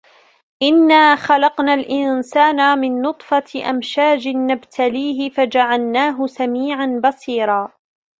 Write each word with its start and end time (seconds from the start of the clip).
إِنَّا 0.63 1.15
خَلَقْنَا 1.15 1.73
الْإِنْسَانَ 1.73 2.79
مِنْ 2.79 3.01
نُطْفَةٍ 3.01 3.69
أَمْشَاجٍ 3.69 4.27
نَبْتَلِيهِ 4.27 5.29
فَجَعَلْنَاهُ 5.29 6.27
سَمِيعًا 6.27 7.01
بَصِيرًا 7.03 7.71